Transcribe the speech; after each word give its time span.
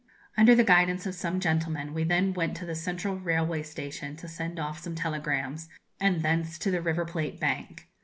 Under 0.35 0.55
the 0.55 0.63
guidance 0.63 1.05
of 1.05 1.13
some 1.13 1.39
gentlemen, 1.39 1.93
we 1.93 2.03
then 2.03 2.33
went 2.33 2.57
to 2.57 2.65
the 2.65 2.73
Central 2.73 3.17
Railway 3.19 3.61
Station 3.61 4.15
to 4.15 4.27
send 4.27 4.59
off 4.59 4.79
some 4.79 4.95
telegrams, 4.95 5.69
and 5.99 6.23
thence 6.23 6.57
to 6.57 6.71
the 6.71 6.81
River 6.81 7.05
Plate 7.05 7.39
Bank. 7.39 7.87